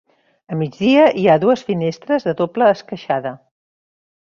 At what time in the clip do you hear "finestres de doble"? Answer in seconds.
1.69-2.75